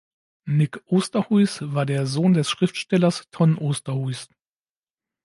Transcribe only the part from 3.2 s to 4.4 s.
Ton Oosterhuis.